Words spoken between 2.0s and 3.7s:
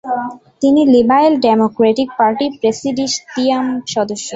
পার্টির প্রেসিডিয়াম